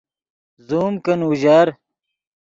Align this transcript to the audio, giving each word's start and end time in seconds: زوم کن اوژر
زوم 0.67 0.93
کن 1.03 1.19
اوژر 1.27 1.67